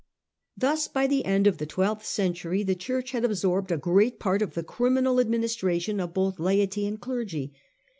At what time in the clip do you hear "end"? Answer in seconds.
1.25-1.45